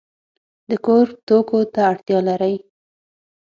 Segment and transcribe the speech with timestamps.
[0.69, 2.55] د کور توکو ته اړتیا لرئ؟